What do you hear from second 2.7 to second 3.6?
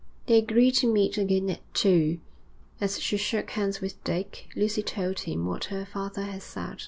As she shook